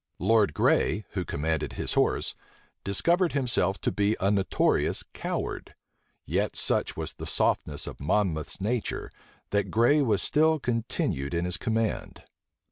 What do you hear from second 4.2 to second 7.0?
notorious coward; yet such